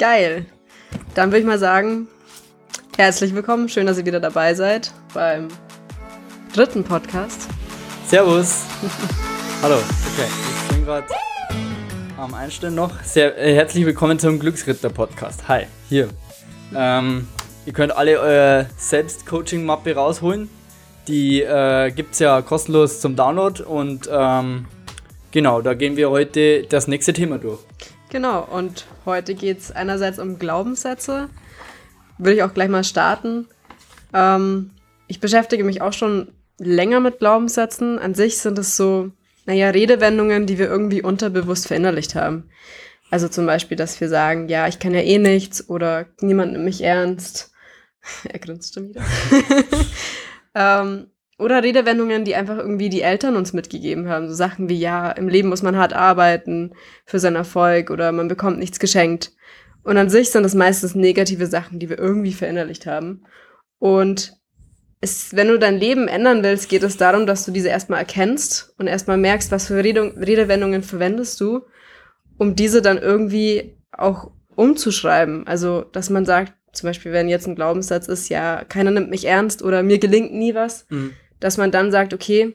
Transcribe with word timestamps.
Geil. 0.00 0.46
Dann 1.14 1.28
würde 1.28 1.40
ich 1.40 1.44
mal 1.44 1.58
sagen, 1.58 2.08
herzlich 2.96 3.34
willkommen. 3.34 3.68
Schön, 3.68 3.84
dass 3.84 3.98
ihr 3.98 4.06
wieder 4.06 4.18
dabei 4.18 4.54
seid 4.54 4.94
beim 5.12 5.48
dritten 6.54 6.84
Podcast. 6.84 7.48
Servus. 8.06 8.64
Hallo. 9.62 9.74
Okay, 9.74 10.26
ich 10.70 10.74
bin 10.74 10.86
gerade 10.86 11.06
am 12.16 12.32
Einstellen 12.32 12.76
noch. 12.76 12.98
Sehr 13.02 13.36
äh, 13.36 13.54
herzlich 13.54 13.84
willkommen 13.84 14.18
zum 14.18 14.38
Glücksritter-Podcast. 14.38 15.46
Hi, 15.48 15.66
hier. 15.90 16.08
Ähm, 16.74 17.28
ihr 17.66 17.74
könnt 17.74 17.94
alle 17.94 18.20
eure 18.20 18.70
Selbst-Coaching-Mappe 18.78 19.94
rausholen. 19.94 20.48
Die 21.08 21.42
äh, 21.42 21.90
gibt 21.90 22.14
es 22.14 22.20
ja 22.20 22.40
kostenlos 22.40 23.02
zum 23.02 23.16
Download 23.16 23.62
und 23.64 24.08
ähm, 24.10 24.64
genau, 25.30 25.60
da 25.60 25.74
gehen 25.74 25.98
wir 25.98 26.08
heute 26.08 26.62
das 26.62 26.88
nächste 26.88 27.12
Thema 27.12 27.36
durch. 27.36 27.60
Genau, 28.10 28.42
und 28.42 28.86
heute 29.06 29.34
geht 29.34 29.60
es 29.60 29.70
einerseits 29.70 30.18
um 30.18 30.40
Glaubenssätze. 30.40 31.28
Würde 32.18 32.34
ich 32.34 32.42
auch 32.42 32.52
gleich 32.52 32.68
mal 32.68 32.82
starten. 32.82 33.46
Ähm, 34.12 34.72
ich 35.06 35.20
beschäftige 35.20 35.62
mich 35.62 35.80
auch 35.80 35.92
schon 35.92 36.32
länger 36.58 36.98
mit 36.98 37.20
Glaubenssätzen. 37.20 38.00
An 38.00 38.14
sich 38.14 38.38
sind 38.38 38.58
es 38.58 38.76
so, 38.76 39.12
naja, 39.46 39.70
Redewendungen, 39.70 40.46
die 40.46 40.58
wir 40.58 40.66
irgendwie 40.66 41.02
unterbewusst 41.02 41.68
verinnerlicht 41.68 42.16
haben. 42.16 42.50
Also 43.12 43.28
zum 43.28 43.46
Beispiel, 43.46 43.76
dass 43.76 44.00
wir 44.00 44.08
sagen, 44.08 44.48
ja, 44.48 44.66
ich 44.66 44.80
kann 44.80 44.92
ja 44.92 45.00
eh 45.00 45.18
nichts 45.18 45.68
oder 45.68 46.06
niemand 46.20 46.52
nimmt 46.52 46.64
mich 46.64 46.82
ernst. 46.82 47.52
er 48.24 48.40
grinst 48.40 48.74
schon 48.74 48.88
wieder. 48.88 49.02
ähm, 50.56 51.09
oder 51.40 51.62
Redewendungen, 51.62 52.24
die 52.24 52.34
einfach 52.34 52.58
irgendwie 52.58 52.90
die 52.90 53.00
Eltern 53.00 53.34
uns 53.34 53.52
mitgegeben 53.52 54.08
haben. 54.08 54.28
So 54.28 54.34
Sachen 54.34 54.68
wie, 54.68 54.78
ja, 54.78 55.10
im 55.10 55.26
Leben 55.26 55.48
muss 55.48 55.62
man 55.62 55.76
hart 55.76 55.94
arbeiten 55.94 56.72
für 57.06 57.18
seinen 57.18 57.36
Erfolg 57.36 57.90
oder 57.90 58.12
man 58.12 58.28
bekommt 58.28 58.58
nichts 58.58 58.78
geschenkt. 58.78 59.32
Und 59.82 59.96
an 59.96 60.10
sich 60.10 60.30
sind 60.30 60.42
das 60.42 60.54
meistens 60.54 60.94
negative 60.94 61.46
Sachen, 61.46 61.78
die 61.78 61.88
wir 61.88 61.98
irgendwie 61.98 62.34
verinnerlicht 62.34 62.84
haben. 62.86 63.24
Und 63.78 64.34
es, 65.00 65.34
wenn 65.34 65.48
du 65.48 65.58
dein 65.58 65.78
Leben 65.78 66.08
ändern 66.08 66.42
willst, 66.42 66.68
geht 66.68 66.82
es 66.82 66.98
darum, 66.98 67.26
dass 67.26 67.46
du 67.46 67.52
diese 67.52 67.70
erstmal 67.70 68.00
erkennst 68.00 68.74
und 68.78 68.86
erstmal 68.86 69.16
merkst, 69.16 69.50
was 69.50 69.66
für 69.66 69.82
Rede 69.82 70.12
Redewendungen 70.18 70.82
verwendest 70.82 71.40
du, 71.40 71.62
um 72.36 72.54
diese 72.54 72.82
dann 72.82 72.98
irgendwie 72.98 73.78
auch 73.92 74.30
umzuschreiben. 74.54 75.46
Also, 75.46 75.80
dass 75.80 76.10
man 76.10 76.26
sagt, 76.26 76.52
zum 76.72 76.88
Beispiel, 76.88 77.12
wenn 77.12 77.30
jetzt 77.30 77.48
ein 77.48 77.54
Glaubenssatz 77.54 78.08
ist, 78.08 78.28
ja, 78.28 78.62
keiner 78.64 78.90
nimmt 78.90 79.08
mich 79.08 79.24
ernst 79.24 79.62
oder 79.62 79.82
mir 79.82 79.98
gelingt 79.98 80.34
nie 80.34 80.54
was, 80.54 80.86
mhm 80.90 81.14
dass 81.40 81.56
man 81.56 81.70
dann 81.70 81.90
sagt, 81.90 82.14
okay, 82.14 82.54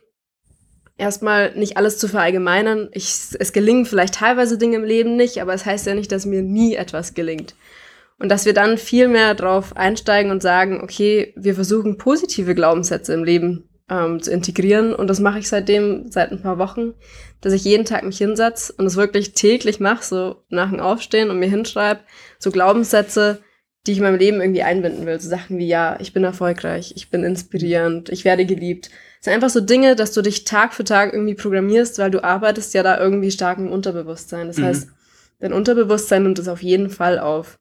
erstmal 0.97 1.55
nicht 1.55 1.77
alles 1.77 1.97
zu 1.97 2.07
verallgemeinern. 2.07 2.89
Ich, 2.93 3.13
es 3.37 3.53
gelingen 3.53 3.85
vielleicht 3.85 4.15
teilweise 4.15 4.57
Dinge 4.57 4.77
im 4.77 4.83
Leben 4.83 5.15
nicht, 5.15 5.41
aber 5.41 5.53
es 5.53 5.65
heißt 5.65 5.85
ja 5.87 5.95
nicht, 5.95 6.11
dass 6.11 6.25
mir 6.25 6.41
nie 6.41 6.75
etwas 6.75 7.13
gelingt. 7.13 7.55
Und 8.17 8.29
dass 8.29 8.45
wir 8.45 8.53
dann 8.53 8.77
viel 8.77 9.09
mehr 9.09 9.35
drauf 9.35 9.75
einsteigen 9.75 10.31
und 10.31 10.41
sagen, 10.41 10.79
okay, 10.81 11.33
wir 11.35 11.53
versuchen 11.53 11.97
positive 11.97 12.55
Glaubenssätze 12.55 13.13
im 13.13 13.25
Leben 13.25 13.67
ähm, 13.89 14.21
zu 14.21 14.31
integrieren. 14.31 14.95
Und 14.95 15.07
das 15.07 15.19
mache 15.19 15.39
ich 15.39 15.49
seitdem, 15.49 16.09
seit 16.09 16.31
ein 16.31 16.41
paar 16.41 16.57
Wochen, 16.57 16.93
dass 17.41 17.51
ich 17.51 17.65
jeden 17.65 17.83
Tag 17.83 18.03
mich 18.03 18.17
hinsetze 18.17 18.73
und 18.77 18.85
es 18.85 18.95
wirklich 18.95 19.33
täglich 19.33 19.81
mache, 19.81 20.03
so 20.03 20.43
nach 20.49 20.69
dem 20.69 20.79
Aufstehen 20.79 21.29
und 21.29 21.39
mir 21.39 21.49
hinschreibe, 21.49 22.01
so 22.39 22.51
Glaubenssätze, 22.51 23.41
die 23.85 23.91
ich 23.91 23.97
in 23.97 24.03
meinem 24.03 24.17
Leben 24.17 24.41
irgendwie 24.41 24.63
einbinden 24.63 25.05
will. 25.05 25.19
So 25.19 25.29
Sachen 25.29 25.57
wie, 25.57 25.67
ja, 25.67 25.97
ich 25.99 26.13
bin 26.13 26.23
erfolgreich, 26.23 26.93
ich 26.95 27.09
bin 27.09 27.23
inspirierend, 27.23 28.09
ich 28.09 28.25
werde 28.25 28.45
geliebt. 28.45 28.89
Es 29.19 29.25
sind 29.25 29.33
einfach 29.33 29.49
so 29.49 29.61
Dinge, 29.61 29.95
dass 29.95 30.11
du 30.11 30.21
dich 30.21 30.43
Tag 30.43 30.73
für 30.73 30.83
Tag 30.83 31.13
irgendwie 31.13 31.35
programmierst, 31.35 31.99
weil 31.99 32.11
du 32.11 32.23
arbeitest 32.23 32.73
ja 32.73 32.83
da 32.83 32.99
irgendwie 32.99 33.31
stark 33.31 33.57
im 33.57 33.71
Unterbewusstsein. 33.71 34.47
Das 34.47 34.57
mhm. 34.57 34.63
heißt, 34.65 34.89
dein 35.39 35.53
Unterbewusstsein 35.53 36.23
nimmt 36.23 36.39
es 36.39 36.47
auf 36.47 36.63
jeden 36.63 36.89
Fall 36.89 37.19
auf. 37.19 37.59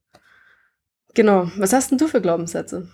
Genau. 1.14 1.50
Was 1.56 1.72
hast 1.72 1.90
denn 1.90 1.98
du 1.98 2.08
für 2.08 2.20
Glaubenssätze? 2.20 2.88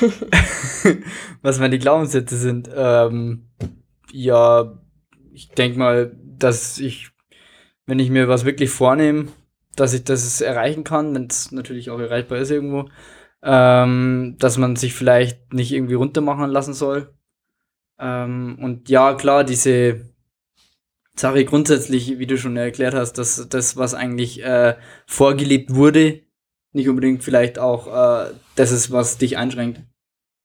Was 1.42 1.58
meine 1.58 1.78
Glaubenssätze 1.78 2.36
sind? 2.36 2.68
Ähm, 2.74 3.48
ja, 4.12 4.78
ich 5.32 5.50
denke 5.50 5.78
mal, 5.78 6.16
dass 6.22 6.78
ich, 6.78 7.10
wenn 7.86 7.98
ich 7.98 8.10
mir 8.10 8.28
was 8.28 8.44
wirklich 8.44 8.70
vornehme, 8.70 9.28
dass 9.80 9.94
ich 9.94 10.04
das 10.04 10.40
erreichen 10.40 10.84
kann, 10.84 11.14
wenn 11.14 11.26
es 11.26 11.52
natürlich 11.52 11.90
auch 11.90 11.98
erreichbar 11.98 12.38
ist 12.38 12.50
irgendwo, 12.50 12.88
ähm, 13.42 14.36
dass 14.38 14.58
man 14.58 14.76
sich 14.76 14.94
vielleicht 14.94 15.52
nicht 15.52 15.72
irgendwie 15.72 15.94
runtermachen 15.94 16.50
lassen 16.50 16.74
soll. 16.74 17.14
Ähm, 17.98 18.58
und 18.60 18.88
ja, 18.88 19.14
klar, 19.14 19.44
diese 19.44 20.08
Sache 21.14 21.44
grundsätzlich, 21.44 22.18
wie 22.18 22.26
du 22.26 22.38
schon 22.38 22.56
erklärt 22.56 22.94
hast, 22.94 23.14
dass 23.14 23.48
das, 23.48 23.76
was 23.76 23.94
eigentlich 23.94 24.42
äh, 24.44 24.76
vorgelebt 25.06 25.74
wurde, 25.74 26.20
nicht 26.72 26.88
unbedingt 26.88 27.24
vielleicht 27.24 27.58
auch 27.58 27.86
äh, 27.86 28.30
das 28.56 28.72
ist, 28.72 28.90
was 28.90 29.18
dich 29.18 29.36
einschränkt. 29.36 29.82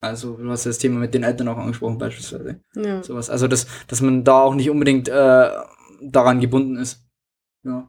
Also 0.02 0.36
du 0.36 0.50
hast 0.50 0.66
das 0.66 0.80
Thema 0.80 1.00
mit 1.00 1.14
den 1.14 1.24
Eltern 1.24 1.48
auch 1.48 1.58
angesprochen 1.58 1.98
beispielsweise. 1.98 2.60
Ja. 2.76 3.02
Sowas. 3.04 3.30
Also 3.30 3.48
dass, 3.48 3.68
dass 3.88 4.02
man 4.02 4.24
da 4.24 4.42
auch 4.42 4.56
nicht 4.56 4.70
unbedingt 4.70 5.08
äh, 5.08 5.50
daran 6.02 6.42
gebunden 6.42 6.78
ist. 6.78 7.03
Ja. 7.66 7.88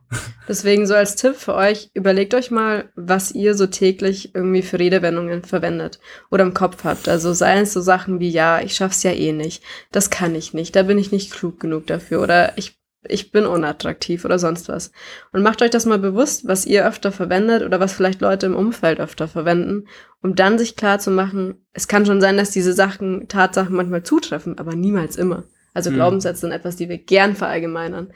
Deswegen 0.49 0.87
so 0.87 0.95
als 0.95 1.17
Tipp 1.17 1.35
für 1.35 1.55
euch, 1.55 1.91
überlegt 1.95 2.35
euch 2.35 2.51
mal, 2.51 2.91
was 2.95 3.33
ihr 3.33 3.55
so 3.55 3.67
täglich 3.67 4.35
irgendwie 4.35 4.63
für 4.63 4.79
Redewendungen 4.79 5.43
verwendet 5.43 5.99
oder 6.31 6.45
im 6.45 6.55
Kopf 6.55 6.85
habt. 6.85 7.09
Also 7.09 7.33
seien 7.33 7.65
es 7.65 7.73
so 7.73 7.81
Sachen 7.81 8.21
wie, 8.21 8.31
ja, 8.31 8.61
ich 8.61 8.77
schaff's 8.77 9.03
ja 9.03 9.11
eh 9.11 9.33
nicht, 9.33 9.65
das 9.91 10.11
kann 10.11 10.35
ich 10.35 10.55
nicht, 10.55 10.77
da 10.77 10.85
bin 10.85 10.99
ich 10.99 11.11
nicht 11.11 11.33
klug 11.33 11.59
genug 11.59 11.89
dafür 11.89 12.23
oder 12.23 12.57
ich, 12.57 12.79
ich 13.03 13.33
bin 13.33 13.47
unattraktiv 13.47 14.25
oder 14.25 14.39
sonst 14.39 14.69
was. 14.69 14.93
Und 15.33 15.43
macht 15.43 15.61
euch 15.61 15.71
das 15.71 15.87
mal 15.87 15.99
bewusst, 15.99 16.47
was 16.47 16.67
ihr 16.67 16.87
öfter 16.87 17.11
verwendet 17.11 17.65
oder 17.65 17.81
was 17.81 17.95
vielleicht 17.95 18.21
Leute 18.21 18.47
im 18.47 18.55
Umfeld 18.55 19.01
öfter 19.01 19.27
verwenden, 19.27 19.89
um 20.23 20.37
dann 20.37 20.57
sich 20.57 20.77
klar 20.77 21.01
zu 21.01 21.11
machen, 21.11 21.67
es 21.73 21.89
kann 21.89 22.07
schon 22.07 22.21
sein, 22.21 22.37
dass 22.37 22.51
diese 22.51 22.75
Sachen, 22.75 23.27
Tatsachen 23.27 23.75
manchmal 23.75 24.05
zutreffen, 24.05 24.57
aber 24.59 24.77
niemals 24.77 25.17
immer. 25.17 25.45
Also 25.73 25.91
mhm. 25.91 25.97
Glaubenssätze 25.97 26.43
sind 26.43 26.53
etwas, 26.53 26.77
die 26.77 26.89
wir 26.89 26.99
gern 26.99 27.35
verallgemeinern. 27.35 28.13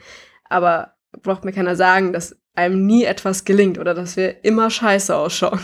Aber 0.49 0.93
braucht 1.23 1.45
mir 1.45 1.51
keiner 1.51 1.75
sagen, 1.75 2.13
dass 2.13 2.37
einem 2.55 2.85
nie 2.85 3.03
etwas 3.05 3.45
gelingt 3.45 3.77
oder 3.77 3.93
dass 3.93 4.17
wir 4.17 4.43
immer 4.43 4.69
scheiße 4.69 5.15
ausschauen. 5.15 5.59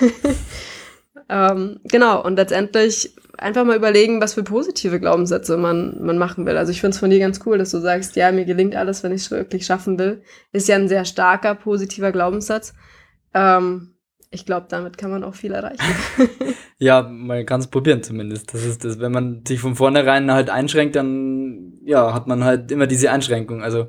ähm, 1.28 1.80
genau, 1.84 2.22
und 2.24 2.36
letztendlich 2.36 3.14
einfach 3.38 3.64
mal 3.64 3.76
überlegen, 3.76 4.20
was 4.20 4.34
für 4.34 4.42
positive 4.42 5.00
Glaubenssätze 5.00 5.56
man, 5.56 6.02
man 6.02 6.18
machen 6.18 6.46
will. 6.46 6.56
Also 6.56 6.72
ich 6.72 6.80
finde 6.80 6.94
es 6.94 7.00
von 7.00 7.10
dir 7.10 7.18
ganz 7.18 7.40
cool, 7.44 7.58
dass 7.58 7.70
du 7.70 7.80
sagst, 7.80 8.16
ja, 8.16 8.32
mir 8.32 8.44
gelingt 8.44 8.76
alles, 8.76 9.02
wenn 9.02 9.12
ich 9.12 9.22
es 9.22 9.30
wirklich 9.30 9.66
schaffen 9.66 9.98
will. 9.98 10.22
Ist 10.52 10.68
ja 10.68 10.76
ein 10.76 10.88
sehr 10.88 11.04
starker, 11.04 11.54
positiver 11.54 12.12
Glaubenssatz. 12.12 12.74
Ähm, 13.34 13.91
ich 14.32 14.46
glaube, 14.46 14.66
damit 14.68 14.96
kann 14.96 15.10
man 15.10 15.24
auch 15.24 15.34
viel 15.34 15.52
erreichen. 15.52 15.82
ja, 16.78 17.02
man 17.02 17.44
kann 17.44 17.60
es 17.60 17.66
probieren 17.66 18.02
zumindest. 18.02 18.52
Das 18.52 18.64
ist 18.64 18.82
das, 18.84 18.98
wenn 18.98 19.12
man 19.12 19.44
sich 19.46 19.60
von 19.60 19.76
vornherein 19.76 20.32
halt 20.32 20.48
einschränkt, 20.48 20.96
dann 20.96 21.74
ja, 21.84 22.14
hat 22.14 22.26
man 22.26 22.42
halt 22.42 22.72
immer 22.72 22.86
diese 22.86 23.10
Einschränkung. 23.10 23.62
Also 23.62 23.88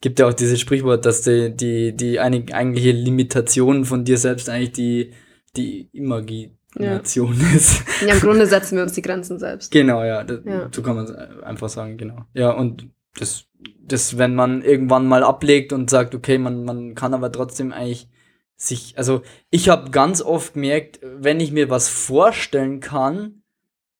gibt 0.00 0.18
ja 0.18 0.26
auch 0.26 0.34
dieses 0.34 0.60
Sprichwort, 0.60 1.06
dass 1.06 1.22
die, 1.22 1.54
die, 1.56 1.96
die 1.96 2.18
eigentliche 2.18 2.90
Limitation 2.90 3.84
von 3.84 4.04
dir 4.04 4.18
selbst 4.18 4.48
eigentlich 4.48 4.72
die, 4.72 5.12
die 5.56 5.88
Imagination 5.92 7.38
ja. 7.40 7.56
ist. 7.56 7.84
Ja, 8.04 8.14
im 8.14 8.20
Grunde 8.20 8.46
setzen 8.48 8.76
wir 8.76 8.82
uns 8.82 8.94
die 8.94 9.02
Grenzen 9.02 9.38
selbst. 9.38 9.70
Genau, 9.70 10.02
ja. 10.02 10.24
Das, 10.24 10.40
ja. 10.44 10.68
So 10.72 10.82
kann 10.82 10.96
man 10.96 11.04
es 11.04 11.14
einfach 11.14 11.68
sagen, 11.68 11.96
genau. 11.96 12.24
Ja, 12.34 12.50
und 12.50 12.90
das, 13.16 13.46
das, 13.80 14.18
wenn 14.18 14.34
man 14.34 14.62
irgendwann 14.62 15.06
mal 15.06 15.22
ablegt 15.22 15.72
und 15.72 15.88
sagt, 15.88 16.16
okay, 16.16 16.36
man, 16.36 16.64
man 16.64 16.96
kann 16.96 17.14
aber 17.14 17.30
trotzdem 17.30 17.72
eigentlich 17.72 18.08
sich, 18.56 18.96
also 18.96 19.22
ich 19.50 19.68
habe 19.68 19.90
ganz 19.90 20.22
oft 20.22 20.54
gemerkt, 20.54 21.00
wenn 21.02 21.40
ich 21.40 21.52
mir 21.52 21.70
was 21.70 21.88
vorstellen 21.88 22.80
kann, 22.80 23.42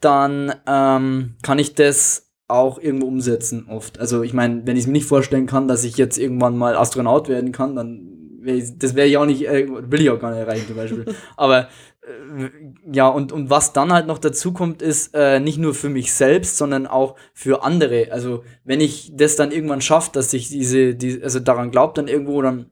dann 0.01 0.55
ähm, 0.67 1.37
kann 1.43 1.59
ich 1.59 1.75
das 1.75 2.33
auch 2.47 2.79
irgendwo 2.79 3.07
umsetzen 3.07 3.67
oft. 3.69 3.99
Also 3.99 4.23
ich 4.23 4.35
meine, 4.35 4.67
wenn 4.67 4.77
ich 4.77 4.83
es 4.83 4.87
mir 4.87 4.93
nicht 4.93 5.07
vorstellen 5.07 5.47
kann, 5.47 5.67
dass 5.67 5.85
ich 5.85 5.97
jetzt 5.97 6.19
irgendwann 6.19 6.59
mal 6.59 6.77
Astronaut 6.77 7.29
werden 7.29 7.53
kann, 7.53 7.75
dann 7.75 8.15
wär 8.41 8.55
ich, 8.55 8.79
das 8.79 8.95
wäre 8.95 9.09
ich 9.09 9.17
auch 9.17 9.27
nicht, 9.27 9.47
äh, 9.47 9.67
will 9.69 10.01
ich 10.01 10.11
auch 10.11 10.21
gar 10.21 10.31
nicht 10.31 10.41
erreichen 10.41 10.67
zum 10.67 10.77
Beispiel. 10.77 11.07
Aber 11.37 11.69
äh, 12.03 12.51
ja, 12.93 13.09
und, 13.09 13.33
und 13.33 13.49
was 13.49 13.73
dann 13.73 13.93
halt 13.93 14.07
noch 14.07 14.19
dazu 14.19 14.53
kommt, 14.53 14.83
ist 14.83 15.15
äh, 15.15 15.41
nicht 15.41 15.59
nur 15.59 15.75
für 15.75 15.89
mich 15.89 16.13
selbst, 16.13 16.59
sondern 16.59 16.87
auch 16.87 17.17
für 17.33 17.65
andere. 17.65 18.09
Also 18.13 18.45
wenn 18.65 18.81
ich 18.81 19.13
das 19.15 19.37
dann 19.37 19.51
irgendwann 19.51 19.81
schaffe, 19.81 20.11
dass 20.13 20.33
ich 20.35 20.49
diese, 20.49 20.95
die, 20.95 21.23
also 21.23 21.41
daran 21.41 21.71
glaubt 21.71 21.97
dann 21.97 22.09
irgendwo, 22.09 22.43
dann 22.43 22.67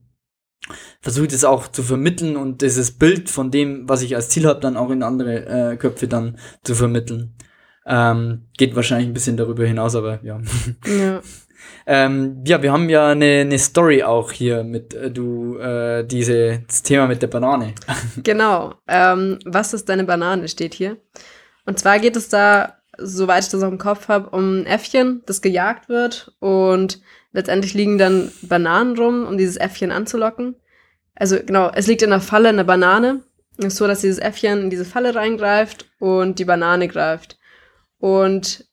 versuche 1.00 1.28
das 1.28 1.44
auch 1.44 1.69
zu 1.69 1.82
vermitteln 1.82 2.36
und 2.36 2.62
dieses 2.62 2.92
Bild 2.92 3.30
von 3.30 3.50
dem, 3.50 3.88
was 3.88 4.02
ich 4.02 4.16
als 4.16 4.28
Ziel 4.28 4.46
habe, 4.46 4.60
dann 4.60 4.76
auch 4.76 4.90
in 4.90 5.02
andere 5.02 5.72
äh, 5.72 5.76
Köpfe 5.76 6.08
dann 6.08 6.38
zu 6.62 6.74
vermitteln. 6.74 7.34
Ähm, 7.84 8.46
geht 8.56 8.76
wahrscheinlich 8.76 9.08
ein 9.08 9.14
bisschen 9.14 9.36
darüber 9.36 9.66
hinaus, 9.66 9.96
aber 9.96 10.20
ja. 10.22 10.40
Ja, 10.86 11.20
ähm, 11.86 12.42
ja 12.46 12.62
wir 12.62 12.72
haben 12.72 12.88
ja 12.88 13.08
eine, 13.08 13.40
eine 13.40 13.58
Story 13.58 14.02
auch 14.02 14.30
hier 14.30 14.62
mit 14.62 14.94
äh, 14.94 15.10
du, 15.10 15.58
äh, 15.58 16.04
diese, 16.04 16.62
das 16.66 16.82
Thema 16.82 17.08
mit 17.08 17.22
der 17.22 17.26
Banane. 17.26 17.75
genau. 18.22 18.75
Ähm, 18.86 19.38
was 19.44 19.75
ist 19.75 19.88
deine 19.88 20.04
Banane, 20.04 20.48
steht 20.48 20.75
hier. 20.75 20.98
Und 21.66 21.78
zwar 21.78 21.98
geht 21.98 22.16
es 22.16 22.28
da, 22.28 22.78
soweit 22.98 23.44
ich 23.44 23.50
das 23.50 23.62
auch 23.62 23.70
im 23.70 23.78
Kopf 23.78 24.08
habe, 24.08 24.30
um 24.30 24.60
ein 24.60 24.66
Äffchen, 24.66 25.22
das 25.26 25.42
gejagt 25.42 25.88
wird 25.88 26.32
und 26.38 27.00
letztendlich 27.32 27.75
liegen 27.75 27.98
dann 27.98 28.30
Bananen 28.42 28.96
rum, 28.96 29.26
um 29.26 29.36
dieses 29.38 29.56
Äffchen 29.56 29.90
anzulocken. 29.90 30.56
Also 31.14 31.38
genau, 31.44 31.70
es 31.75 31.87
liegt 31.87 32.03
in 32.03 32.11
der 32.11 32.20
Falle 32.20 32.49
eine 32.49 32.64
Banane. 32.64 33.23
Es 33.59 33.67
ist 33.67 33.76
so, 33.76 33.87
dass 33.87 34.00
dieses 34.00 34.19
Äffchen 34.19 34.62
in 34.62 34.70
diese 34.70 34.85
Falle 34.85 35.14
reingreift 35.14 35.87
und 35.99 36.38
die 36.38 36.44
Banane 36.44 36.88
greift. 36.88 37.38
Und 37.99 38.67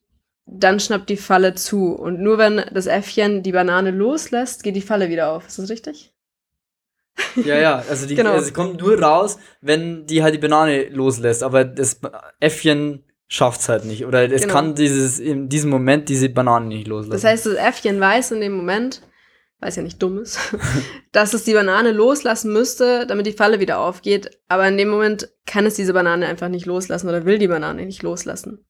dann 0.46 0.80
schnappt 0.80 1.08
die 1.08 1.16
Falle 1.16 1.54
zu. 1.54 1.92
Und 1.94 2.20
nur 2.20 2.38
wenn 2.38 2.64
das 2.72 2.86
Äffchen 2.86 3.42
die 3.42 3.52
Banane 3.52 3.90
loslässt, 3.90 4.62
geht 4.62 4.74
die 4.74 4.80
Falle 4.80 5.08
wieder 5.08 5.30
auf. 5.30 5.46
Ist 5.46 5.58
das 5.58 5.70
richtig? 5.70 6.12
Ja, 7.44 7.58
ja, 7.58 7.84
also 7.88 8.06
die 8.06 8.14
genau. 8.14 8.32
also 8.32 8.52
kommt 8.52 8.80
nur 8.80 8.98
raus, 8.98 9.38
wenn 9.60 10.06
die 10.06 10.22
halt 10.22 10.34
die 10.34 10.38
Banane 10.38 10.88
loslässt. 10.88 11.42
Aber 11.42 11.64
das 11.64 12.00
Äffchen 12.40 13.04
schafft 13.28 13.60
es 13.60 13.68
halt 13.68 13.84
nicht. 13.84 14.06
Oder 14.06 14.30
es 14.32 14.42
genau. 14.42 14.54
kann 14.54 14.74
dieses, 14.74 15.18
in 15.18 15.48
diesem 15.48 15.70
Moment 15.70 16.08
diese 16.08 16.28
Banane 16.28 16.66
nicht 16.66 16.88
loslassen. 16.88 17.12
Das 17.12 17.24
heißt, 17.24 17.46
das 17.46 17.54
Äffchen 17.54 18.00
weiß 18.00 18.32
in 18.32 18.40
dem 18.40 18.52
Moment, 18.52 19.02
weil 19.60 19.68
es 19.68 19.76
ja 19.76 19.82
nicht 19.82 20.02
dumm 20.02 20.18
ist, 20.18 20.38
dass 21.12 21.34
es 21.34 21.44
die 21.44 21.54
Banane 21.54 21.92
loslassen 21.92 22.52
müsste, 22.52 23.06
damit 23.06 23.26
die 23.26 23.32
Falle 23.32 23.60
wieder 23.60 23.78
aufgeht. 23.78 24.38
Aber 24.48 24.66
in 24.66 24.78
dem 24.78 24.88
Moment 24.88 25.28
kann 25.46 25.66
es 25.66 25.74
diese 25.74 25.92
Banane 25.92 26.26
einfach 26.26 26.48
nicht 26.48 26.66
loslassen 26.66 27.08
oder 27.08 27.24
will 27.24 27.38
die 27.38 27.48
Banane 27.48 27.84
nicht 27.84 28.02
loslassen. 28.02 28.64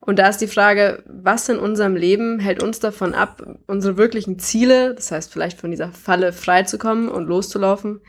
Und 0.00 0.18
da 0.18 0.28
ist 0.28 0.38
die 0.38 0.48
Frage, 0.48 1.04
was 1.06 1.48
in 1.48 1.58
unserem 1.58 1.94
Leben 1.94 2.40
hält 2.40 2.60
uns 2.60 2.80
davon 2.80 3.14
ab, 3.14 3.46
unsere 3.68 3.96
wirklichen 3.96 4.40
Ziele, 4.40 4.94
das 4.96 5.12
heißt 5.12 5.32
vielleicht 5.32 5.60
von 5.60 5.70
dieser 5.70 5.92
Falle 5.92 6.32
freizukommen 6.32 7.08
und 7.08 7.26
loszulaufen, 7.26 8.00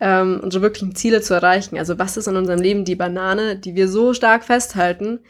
ähm, 0.00 0.40
unsere 0.42 0.62
wirklichen 0.62 0.94
Ziele 0.94 1.20
zu 1.20 1.34
erreichen. 1.34 1.76
Also 1.76 1.98
was 1.98 2.16
ist 2.16 2.28
in 2.28 2.36
unserem 2.36 2.60
Leben 2.60 2.86
die 2.86 2.96
Banane, 2.96 3.58
die 3.58 3.74
wir 3.74 3.88
so 3.88 4.14
stark 4.14 4.44
festhalten, 4.44 5.20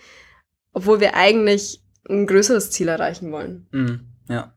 obwohl 0.73 1.01
wir 1.01 1.17
eigentlich 1.17 1.83
ein 2.09 2.29
größeres 2.29 2.71
Ziel 2.71 2.89
erreichen 2.89 3.33
wollen. 3.33 3.67
Mhm, 3.73 4.07
ja. 4.29 4.55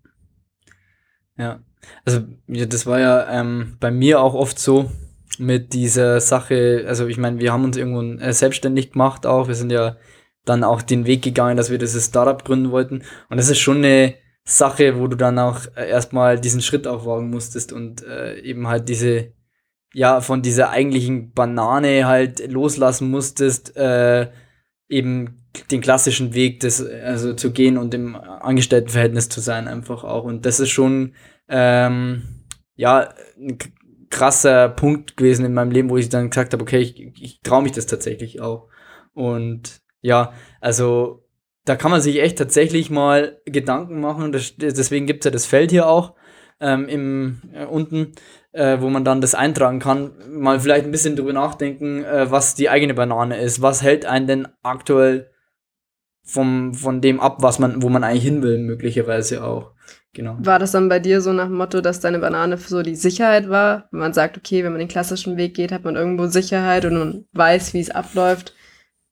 Ja. 1.37 1.61
Also 2.05 2.21
das 2.47 2.85
war 2.85 2.99
ja 2.99 3.27
ähm, 3.29 3.77
bei 3.79 3.91
mir 3.91 4.21
auch 4.21 4.33
oft 4.33 4.59
so 4.59 4.91
mit 5.39 5.73
dieser 5.73 6.19
Sache, 6.19 6.85
also 6.87 7.07
ich 7.07 7.17
meine, 7.17 7.39
wir 7.39 7.53
haben 7.53 7.63
uns 7.63 7.77
irgendwo 7.77 8.01
äh, 8.21 8.33
selbstständig 8.33 8.91
gemacht 8.91 9.25
auch, 9.25 9.47
wir 9.47 9.55
sind 9.55 9.71
ja 9.71 9.97
dann 10.45 10.63
auch 10.63 10.81
den 10.81 11.05
Weg 11.05 11.21
gegangen, 11.21 11.57
dass 11.57 11.69
wir 11.69 11.77
dieses 11.77 12.05
Startup 12.05 12.43
gründen 12.43 12.71
wollten. 12.71 13.03
Und 13.29 13.37
das 13.37 13.49
ist 13.49 13.59
schon 13.59 13.77
eine 13.77 14.15
Sache, 14.45 14.97
wo 14.97 15.07
du 15.07 15.17
dann 15.17 15.37
auch 15.39 15.61
äh, 15.75 15.89
erstmal 15.89 16.39
diesen 16.39 16.61
Schritt 16.61 16.87
auch 16.87 17.05
wagen 17.05 17.29
musstest 17.29 17.73
und 17.73 18.03
äh, 18.05 18.39
eben 18.39 18.67
halt 18.67 18.87
diese, 18.87 19.33
ja, 19.93 20.21
von 20.21 20.41
dieser 20.41 20.69
eigentlichen 20.69 21.33
Banane 21.33 22.07
halt 22.07 22.49
loslassen 22.49 23.11
musstest, 23.11 23.75
äh, 23.75 24.29
eben 24.87 25.43
den 25.71 25.81
klassischen 25.81 26.33
Weg 26.33 26.61
des, 26.61 26.85
also 26.85 27.33
zu 27.33 27.51
gehen 27.51 27.77
und 27.77 27.93
im 27.93 28.15
Angestelltenverhältnis 28.15 29.27
zu 29.27 29.41
sein, 29.41 29.67
einfach 29.67 30.03
auch. 30.03 30.23
Und 30.23 30.45
das 30.45 30.59
ist 30.59 30.69
schon, 30.69 31.13
ähm, 31.49 32.23
ja, 32.75 33.13
ein 33.37 33.57
krasser 34.09 34.69
Punkt 34.69 35.17
gewesen 35.17 35.45
in 35.45 35.53
meinem 35.53 35.71
Leben, 35.71 35.89
wo 35.89 35.97
ich 35.97 36.09
dann 36.09 36.29
gesagt 36.29 36.53
habe, 36.53 36.61
okay, 36.61 36.79
ich, 36.79 37.21
ich 37.21 37.41
traue 37.41 37.63
mich 37.63 37.71
das 37.73 37.85
tatsächlich 37.85 38.41
auch. 38.41 38.69
Und 39.13 39.81
ja, 40.01 40.33
also 40.61 41.27
da 41.65 41.75
kann 41.75 41.91
man 41.91 42.01
sich 42.01 42.21
echt 42.21 42.37
tatsächlich 42.37 42.89
mal 42.89 43.41
Gedanken 43.45 43.99
machen 43.99 44.31
das, 44.31 44.55
deswegen 44.57 45.05
gibt 45.05 45.23
es 45.23 45.25
ja 45.25 45.31
das 45.31 45.45
Feld 45.45 45.71
hier 45.71 45.87
auch 45.87 46.15
ähm, 46.59 46.87
im, 46.87 47.41
äh, 47.53 47.65
unten, 47.65 48.13
äh, 48.53 48.79
wo 48.79 48.89
man 48.89 49.03
dann 49.03 49.21
das 49.21 49.35
eintragen 49.35 49.79
kann. 49.79 50.11
Mal 50.29 50.59
vielleicht 50.59 50.85
ein 50.85 50.91
bisschen 50.91 51.15
drüber 51.15 51.33
nachdenken, 51.33 52.03
äh, 52.03 52.31
was 52.31 52.55
die 52.55 52.69
eigene 52.69 52.93
Banane 52.93 53.39
ist. 53.39 53.61
Was 53.61 53.83
hält 53.83 54.05
einen 54.05 54.27
denn 54.27 54.47
aktuell 54.63 55.29
vom, 56.23 56.73
von 56.73 57.01
dem 57.01 57.19
ab, 57.19 57.37
was 57.41 57.59
man, 57.59 57.81
wo 57.81 57.89
man 57.89 58.03
eigentlich 58.03 58.23
hin 58.23 58.43
will, 58.43 58.57
möglicherweise 58.59 59.43
auch. 59.43 59.73
Genau. 60.13 60.37
War 60.39 60.57
das 60.57 60.71
dann 60.71 60.89
bei 60.89 60.99
dir 60.99 61.21
so 61.21 61.31
nach 61.31 61.45
dem 61.45 61.57
Motto, 61.57 61.81
dass 61.81 61.99
deine 61.99 62.19
Banane 62.19 62.57
so 62.57 62.81
die 62.81 62.95
Sicherheit 62.95 63.49
war? 63.49 63.87
Wenn 63.91 63.99
man 63.99 64.13
sagt, 64.13 64.37
okay, 64.37 64.63
wenn 64.63 64.71
man 64.71 64.79
den 64.79 64.87
klassischen 64.87 65.37
Weg 65.37 65.53
geht, 65.53 65.71
hat 65.71 65.83
man 65.83 65.95
irgendwo 65.95 66.27
Sicherheit 66.27 66.85
und 66.85 66.97
man 66.97 67.25
weiß, 67.33 67.73
wie 67.73 67.81
es 67.81 67.91
abläuft. 67.91 68.53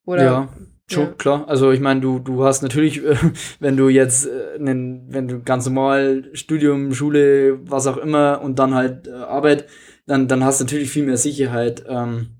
Oder 0.06 0.24
ja. 0.24 0.50
Schon, 0.88 1.04
ja. 1.06 1.12
klar. 1.14 1.46
Also 1.48 1.72
ich 1.72 1.80
meine, 1.80 2.02
du, 2.02 2.20
du 2.20 2.44
hast 2.44 2.62
natürlich, 2.62 3.04
äh, 3.04 3.18
wenn 3.60 3.78
du 3.78 3.90
jetzt 3.90 4.28
äh, 4.28 4.60
einen, 4.60 5.12
wenn 5.12 5.28
du 5.28 5.42
ganz 5.42 5.66
normal 5.66 6.30
Studium, 6.34 6.94
Schule, 6.94 7.60
was 7.70 7.88
auch 7.88 7.98
immer 7.98 8.42
und 8.42 8.60
dann 8.60 8.76
halt 8.76 9.08
äh, 9.08 9.12
Arbeit, 9.12 9.68
dann, 10.06 10.28
dann 10.28 10.44
hast 10.44 10.60
du 10.60 10.66
natürlich 10.66 10.92
viel 10.92 11.06
mehr 11.06 11.18
Sicherheit. 11.18 11.84
Ähm, 11.88 12.38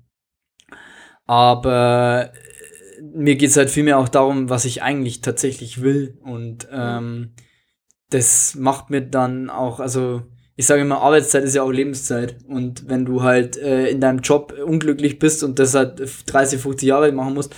aber 1.26 2.30
äh, 2.98 3.02
mir 3.02 3.34
geht 3.34 3.50
es 3.50 3.56
halt 3.56 3.70
viel 3.70 3.82
mehr 3.82 3.98
auch 3.98 4.08
darum, 4.08 4.48
was 4.48 4.64
ich 4.64 4.82
eigentlich 4.82 5.22
tatsächlich 5.22 5.82
will. 5.82 6.16
Und 6.22 6.68
ähm, 6.70 7.32
das 8.10 8.54
macht 8.54 8.90
mir 8.90 9.02
dann 9.02 9.50
auch, 9.50 9.80
also 9.80 10.22
ich 10.56 10.66
sage 10.66 10.82
immer, 10.82 11.02
Arbeitszeit 11.02 11.44
ist 11.44 11.54
ja 11.54 11.62
auch 11.62 11.70
Lebenszeit. 11.70 12.36
Und 12.48 12.88
wenn 12.88 13.04
du 13.04 13.22
halt 13.22 13.58
äh, 13.58 13.88
in 13.88 14.00
deinem 14.00 14.20
Job 14.20 14.54
unglücklich 14.64 15.18
bist 15.18 15.44
und 15.44 15.58
das 15.58 15.74
halt 15.74 16.02
30, 16.26 16.60
50 16.60 16.88
Jahre 16.88 17.12
machen 17.12 17.34
musst, 17.34 17.54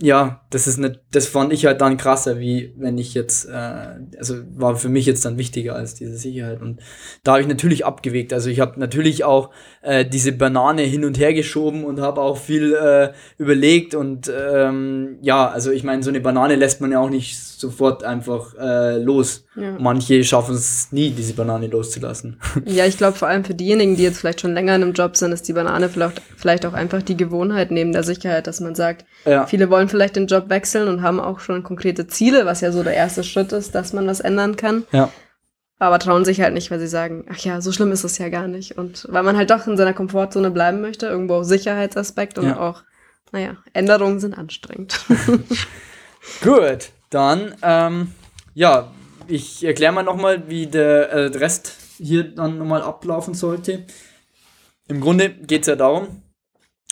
ja, 0.00 0.42
das 0.50 0.68
ist 0.68 0.78
nicht, 0.78 1.00
das 1.10 1.26
fand 1.26 1.52
ich 1.52 1.66
halt 1.66 1.80
dann 1.80 1.96
krasser, 1.96 2.38
wie 2.38 2.72
wenn 2.76 2.98
ich 2.98 3.14
jetzt, 3.14 3.48
äh, 3.48 3.96
also 4.16 4.36
war 4.54 4.76
für 4.76 4.88
mich 4.88 5.06
jetzt 5.06 5.24
dann 5.24 5.38
wichtiger 5.38 5.74
als 5.74 5.94
diese 5.94 6.16
Sicherheit. 6.16 6.60
Und 6.60 6.80
da 7.24 7.32
habe 7.32 7.42
ich 7.42 7.48
natürlich 7.48 7.84
abgewegt. 7.84 8.32
Also 8.32 8.48
ich 8.48 8.60
habe 8.60 8.78
natürlich 8.78 9.24
auch 9.24 9.50
äh, 9.82 10.04
diese 10.04 10.30
Banane 10.30 10.82
hin 10.82 11.04
und 11.04 11.18
her 11.18 11.34
geschoben 11.34 11.84
und 11.84 12.00
habe 12.00 12.20
auch 12.20 12.38
viel 12.38 12.74
äh, 12.74 13.12
überlegt. 13.38 13.96
Und 13.96 14.30
ähm, 14.32 15.18
ja, 15.20 15.48
also 15.48 15.72
ich 15.72 15.82
meine, 15.82 16.04
so 16.04 16.10
eine 16.10 16.20
Banane 16.20 16.54
lässt 16.54 16.80
man 16.80 16.92
ja 16.92 17.00
auch 17.00 17.10
nicht 17.10 17.36
sofort 17.36 18.04
einfach 18.04 18.54
äh, 18.56 18.98
los. 18.98 19.46
Ja. 19.56 19.76
Manche 19.80 20.22
schaffen 20.22 20.54
es 20.54 20.92
nie, 20.92 21.10
diese 21.10 21.34
Banane 21.34 21.66
loszulassen. 21.66 22.40
Ja, 22.66 22.84
ich 22.84 22.98
glaube 22.98 23.16
vor 23.16 23.28
allem 23.28 23.44
für 23.44 23.54
diejenigen, 23.54 23.96
die 23.96 24.02
jetzt 24.02 24.18
vielleicht 24.18 24.40
schon 24.40 24.52
länger 24.52 24.76
in 24.76 24.82
einem 24.82 24.92
Job 24.92 25.16
sind, 25.16 25.32
ist 25.32 25.48
die 25.48 25.52
Banane 25.52 25.88
vielleicht, 25.88 26.20
vielleicht 26.36 26.66
auch 26.66 26.74
einfach 26.74 27.02
die 27.02 27.16
Gewohnheit 27.16 27.70
neben 27.70 27.92
der 27.92 28.02
Sicherheit, 28.02 28.46
dass 28.46 28.60
man 28.60 28.74
sagt, 28.74 29.06
ja. 29.24 29.46
viele 29.46 29.70
wollen 29.70 29.87
vielleicht 29.88 30.16
den 30.16 30.26
Job 30.26 30.48
wechseln 30.48 30.88
und 30.88 31.02
haben 31.02 31.20
auch 31.20 31.40
schon 31.40 31.62
konkrete 31.62 32.06
Ziele, 32.06 32.46
was 32.46 32.60
ja 32.60 32.72
so 32.72 32.82
der 32.82 32.94
erste 32.94 33.24
Schritt 33.24 33.52
ist, 33.52 33.74
dass 33.74 33.92
man 33.92 34.06
was 34.06 34.20
ändern 34.20 34.56
kann. 34.56 34.84
Ja. 34.92 35.10
Aber 35.78 35.98
trauen 35.98 36.24
sich 36.24 36.40
halt 36.40 36.54
nicht, 36.54 36.70
weil 36.70 36.80
sie 36.80 36.88
sagen, 36.88 37.24
ach 37.30 37.38
ja, 37.38 37.60
so 37.60 37.70
schlimm 37.70 37.92
ist 37.92 38.04
es 38.04 38.18
ja 38.18 38.28
gar 38.28 38.48
nicht. 38.48 38.76
Und 38.76 39.06
weil 39.10 39.22
man 39.22 39.36
halt 39.36 39.50
doch 39.50 39.66
in 39.66 39.76
seiner 39.76 39.94
Komfortzone 39.94 40.50
bleiben 40.50 40.80
möchte, 40.80 41.06
irgendwo 41.06 41.34
auch 41.34 41.44
Sicherheitsaspekt 41.44 42.38
und 42.38 42.46
ja. 42.46 42.58
auch, 42.58 42.82
naja, 43.30 43.56
Änderungen 43.74 44.18
sind 44.18 44.36
anstrengend. 44.36 45.00
Gut, 46.42 46.90
dann, 47.10 47.54
ähm, 47.62 48.12
ja, 48.54 48.90
ich 49.28 49.64
erkläre 49.64 49.92
mal 49.92 50.02
nochmal, 50.02 50.48
wie 50.48 50.66
der 50.66 51.10
äh, 51.10 51.26
Rest 51.36 51.74
hier 51.98 52.24
dann 52.24 52.58
nochmal 52.58 52.82
ablaufen 52.82 53.34
sollte. 53.34 53.84
Im 54.88 55.00
Grunde 55.00 55.30
geht 55.30 55.62
es 55.62 55.68
ja 55.68 55.76
darum, 55.76 56.22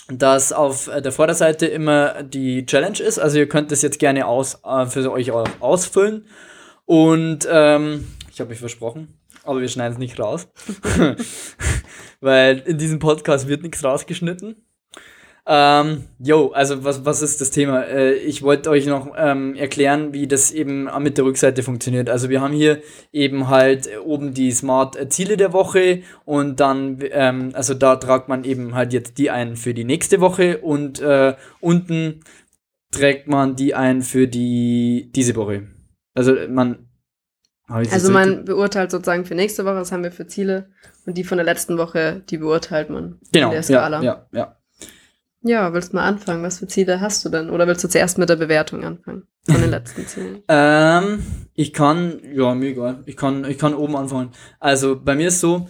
dass 0.09 0.53
auf 0.53 0.87
äh, 0.87 1.01
der 1.01 1.11
Vorderseite 1.11 1.65
immer 1.65 2.23
die 2.23 2.65
Challenge 2.65 2.99
ist. 2.99 3.19
Also 3.19 3.37
ihr 3.37 3.49
könnt 3.49 3.71
das 3.71 3.81
jetzt 3.81 3.99
gerne 3.99 4.27
aus, 4.27 4.59
äh, 4.63 4.85
für 4.85 5.11
euch 5.11 5.31
auch 5.31 5.47
ausfüllen. 5.59 6.25
Und 6.85 7.47
ähm, 7.49 8.07
ich 8.31 8.39
habe 8.39 8.49
mich 8.49 8.59
versprochen, 8.59 9.19
aber 9.43 9.59
wir 9.61 9.67
schneiden 9.67 9.93
es 9.93 9.99
nicht 9.99 10.19
raus. 10.19 10.47
Weil 12.21 12.59
in 12.59 12.77
diesem 12.77 12.99
Podcast 12.99 13.47
wird 13.47 13.63
nichts 13.63 13.83
rausgeschnitten. 13.83 14.66
Ähm, 15.49 16.03
jo, 16.19 16.51
also 16.51 16.83
was, 16.83 17.05
was 17.05 17.21
ist 17.21 17.39
das 17.39 17.51
Thema? 17.51 17.83
Äh, 17.83 18.15
ich 18.15 18.43
wollte 18.43 18.69
euch 18.69 18.85
noch 18.85 19.13
ähm, 19.15 19.55
erklären, 19.55 20.11
wie 20.11 20.27
das 20.27 20.51
eben 20.51 20.89
mit 20.99 21.17
der 21.17 21.23
Rückseite 21.23 21.63
funktioniert. 21.63 22.09
Also 22.09 22.29
wir 22.29 22.41
haben 22.41 22.53
hier 22.53 22.81
eben 23.13 23.47
halt 23.47 23.89
oben 24.03 24.33
die 24.33 24.51
Smart 24.51 24.97
Ziele 25.13 25.37
der 25.37 25.53
Woche 25.53 26.01
und 26.25 26.59
dann, 26.59 26.99
ähm, 27.11 27.51
also 27.53 27.73
da 27.73 27.95
tragt 27.95 28.27
man 28.27 28.43
eben 28.43 28.75
halt 28.75 28.91
jetzt 28.91 29.17
die 29.19 29.29
ein 29.29 29.55
für 29.55 29.73
die 29.73 29.85
nächste 29.85 30.19
Woche 30.19 30.57
und 30.57 30.99
äh, 30.99 31.35
unten 31.61 32.25
trägt 32.91 33.29
man 33.29 33.55
die 33.55 33.73
ein 33.73 34.01
für 34.01 34.27
die 34.27 35.11
diese 35.15 35.37
Woche. 35.37 35.67
Also 36.13 36.35
man 36.49 36.89
also 37.69 38.11
man 38.11 38.45
beurteilt 38.45 38.91
sozusagen 38.91 39.25
für 39.25 39.35
nächste 39.35 39.65
Woche, 39.65 39.75
was 39.75 39.91
haben 39.91 40.03
wir 40.03 40.11
für 40.11 40.27
Ziele 40.27 40.69
und 41.05 41.17
die 41.17 41.25
von 41.25 41.37
der 41.37 41.45
letzten 41.45 41.77
Woche, 41.77 42.21
die 42.29 42.37
beurteilt 42.37 42.89
man 42.89 43.19
genau, 43.31 43.47
in 43.47 43.53
der 43.53 43.63
Skala. 43.63 44.01
Ja, 44.01 44.27
ja, 44.31 44.39
ja. 44.39 44.56
Ja, 45.41 45.71
willst 45.73 45.93
du 45.93 45.97
mal 45.97 46.05
anfangen? 46.05 46.43
Was 46.43 46.59
für 46.59 46.67
Ziele 46.67 46.99
hast 46.99 47.23
du 47.23 47.29
denn? 47.29 47.49
Oder 47.49 47.67
willst 47.67 47.83
du 47.83 47.87
zuerst 47.87 48.17
mit 48.17 48.29
der 48.29 48.35
Bewertung 48.35 48.83
anfangen? 48.83 49.27
Von 49.45 49.61
den 49.61 49.69
letzten 49.69 50.05
Zielen? 50.07 50.43
ähm, 50.47 51.23
ich 51.53 51.73
kann, 51.73 52.19
ja, 52.33 52.53
mir 52.55 52.69
egal. 52.69 53.03
Ich 53.05 53.15
kann, 53.15 53.45
ich 53.45 53.57
kann 53.57 53.73
oben 53.73 53.95
anfangen. 53.95 54.31
Also 54.59 54.99
bei 54.99 55.15
mir 55.15 55.27
ist 55.27 55.39
so, 55.39 55.67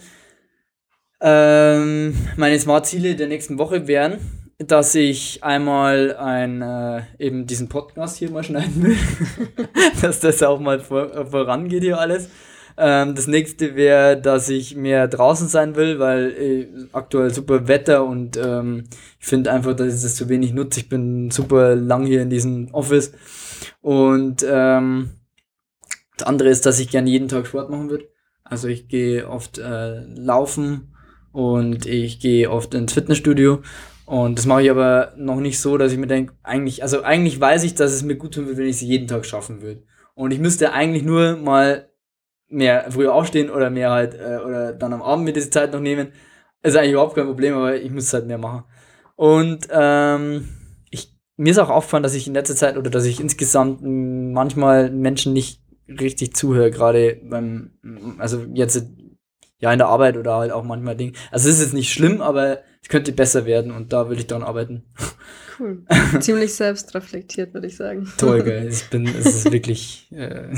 ähm, 1.20 2.16
meine 2.36 2.58
Smart-Ziele 2.58 3.14
der 3.14 3.28
nächsten 3.28 3.58
Woche 3.58 3.86
wären, 3.86 4.18
dass 4.58 4.94
ich 4.94 5.44
einmal 5.44 6.16
ein, 6.16 6.62
äh, 6.62 7.02
eben 7.18 7.46
diesen 7.46 7.68
Podcast 7.68 8.16
hier 8.16 8.30
mal 8.30 8.42
schneiden 8.42 8.82
will. 8.82 8.96
dass 10.02 10.20
das 10.20 10.42
auch 10.42 10.60
mal 10.60 10.80
vor, 10.80 11.26
vorangeht 11.26 11.82
hier 11.82 11.98
alles. 11.98 12.28
Ähm, 12.80 13.16
das 13.16 13.26
nächste 13.26 13.74
wäre, 13.74 14.20
dass 14.20 14.48
ich 14.48 14.76
mehr 14.76 15.08
draußen 15.08 15.48
sein 15.48 15.74
will, 15.74 15.98
weil 15.98 16.30
äh, 16.30 16.68
aktuell 16.92 17.34
super 17.34 17.66
Wetter 17.66 18.04
und 18.04 18.36
ähm, 18.36 18.84
ich 19.18 19.26
finde 19.26 19.50
einfach, 19.50 19.74
dass 19.74 19.96
ich 19.96 20.02
das 20.02 20.14
zu 20.14 20.28
wenig 20.28 20.54
nutze. 20.54 20.78
Ich 20.78 20.88
bin 20.88 21.32
super 21.32 21.74
lang 21.74 22.06
hier 22.06 22.22
in 22.22 22.30
diesem 22.30 22.72
Office. 22.72 23.12
Und 23.80 24.46
ähm, 24.48 25.10
das 26.16 26.28
andere 26.28 26.50
ist, 26.50 26.66
dass 26.66 26.78
ich 26.78 26.88
gerne 26.88 27.10
jeden 27.10 27.26
Tag 27.26 27.48
Sport 27.48 27.68
machen 27.68 27.90
würde. 27.90 28.04
Also 28.44 28.68
ich 28.68 28.86
gehe 28.86 29.28
oft 29.28 29.58
äh, 29.58 30.04
laufen 30.14 30.94
und 31.32 31.84
ich 31.84 32.20
gehe 32.20 32.48
oft 32.48 32.74
ins 32.74 32.92
Fitnessstudio. 32.92 33.60
Und 34.06 34.38
das 34.38 34.46
mache 34.46 34.62
ich 34.62 34.70
aber 34.70 35.14
noch 35.16 35.40
nicht 35.40 35.58
so, 35.58 35.76
dass 35.78 35.92
ich 35.92 35.98
mir 35.98 36.06
denke, 36.06 36.32
eigentlich, 36.44 36.84
also 36.84 37.02
eigentlich 37.02 37.40
weiß 37.40 37.64
ich, 37.64 37.74
dass 37.74 37.92
es 37.92 38.04
mir 38.04 38.16
gut 38.16 38.34
tun 38.34 38.46
würde, 38.46 38.58
wenn 38.58 38.68
ich 38.68 38.76
es 38.76 38.82
jeden 38.82 39.08
Tag 39.08 39.26
schaffen 39.26 39.62
würde. 39.62 39.82
Und 40.14 40.30
ich 40.30 40.38
müsste 40.38 40.72
eigentlich 40.72 41.02
nur 41.02 41.36
mal 41.36 41.88
mehr 42.48 42.86
früher 42.90 43.14
aufstehen 43.14 43.50
oder 43.50 43.70
mehr 43.70 43.90
halt, 43.90 44.14
äh, 44.14 44.38
oder 44.44 44.72
dann 44.72 44.92
am 44.92 45.02
Abend 45.02 45.24
mir 45.24 45.32
diese 45.32 45.50
Zeit 45.50 45.72
noch 45.72 45.80
nehmen. 45.80 46.08
Ist 46.62 46.76
eigentlich 46.76 46.92
überhaupt 46.92 47.14
kein 47.14 47.26
Problem, 47.26 47.54
aber 47.54 47.76
ich 47.76 47.90
muss 47.90 48.12
halt 48.12 48.26
mehr 48.26 48.38
machen. 48.38 48.64
Und 49.16 49.68
ähm, 49.70 50.48
ich, 50.90 51.16
mir 51.36 51.50
ist 51.50 51.58
auch 51.58 51.70
aufgefallen, 51.70 52.02
dass 52.02 52.14
ich 52.14 52.26
in 52.26 52.34
letzter 52.34 52.56
Zeit 52.56 52.76
oder 52.76 52.90
dass 52.90 53.04
ich 53.04 53.20
insgesamt 53.20 53.80
manchmal 53.82 54.90
Menschen 54.90 55.32
nicht 55.32 55.62
richtig 55.88 56.34
zuhöre, 56.34 56.70
gerade 56.70 57.20
beim, 57.22 57.72
also 58.18 58.44
jetzt 58.52 58.86
ja 59.58 59.72
in 59.72 59.78
der 59.78 59.88
Arbeit 59.88 60.16
oder 60.16 60.36
halt 60.36 60.52
auch 60.52 60.64
manchmal 60.64 60.96
Dinge. 60.96 61.12
Also 61.30 61.48
es 61.48 61.56
ist 61.56 61.62
jetzt 61.62 61.74
nicht 61.74 61.92
schlimm, 61.92 62.20
aber 62.20 62.60
es 62.82 62.88
könnte 62.88 63.12
besser 63.12 63.44
werden 63.44 63.72
und 63.72 63.92
da 63.92 64.08
will 64.08 64.18
ich 64.18 64.26
daran 64.26 64.44
arbeiten. 64.44 64.84
Cool. 65.58 65.84
Ziemlich 66.20 66.54
selbstreflektiert, 66.54 67.52
würde 67.54 67.66
ich 67.66 67.76
sagen. 67.76 68.10
Toll, 68.16 68.42
geil. 68.42 68.68
Ich 68.72 68.88
bin, 68.90 69.06
es 69.06 69.26
ist 69.26 69.52
wirklich. 69.52 70.08
Äh 70.12 70.54